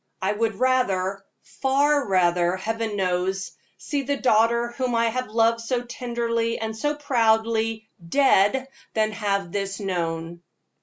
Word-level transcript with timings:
I 0.19 0.31
would 0.31 0.55
rather 0.59 1.23
far 1.43 2.07
rather, 2.07 2.55
Heaven 2.55 2.95
knows 2.95 3.51
see 3.77 4.01
the 4.01 4.17
daughter 4.17 4.69
whom 4.69 4.95
I 4.95 5.09
have 5.09 5.27
loved 5.27 5.61
so 5.61 5.83
tenderly 5.83 6.57
and 6.57 6.75
so 6.75 6.95
proudly, 6.95 7.87
dead, 8.09 8.67
than 8.95 9.11
have 9.11 9.51
this 9.51 9.79
known." 9.79 10.41